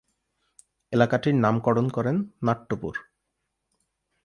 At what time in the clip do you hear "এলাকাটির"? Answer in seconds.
0.93-1.35